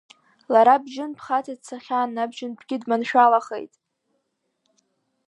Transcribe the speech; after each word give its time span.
Лара 0.51 0.75
бжьынтә 0.83 1.21
хаҵа 1.25 1.55
дцахьан, 1.59 2.09
абжьынтәгьы 2.23 2.77
дманшәалахеит. 2.81 3.73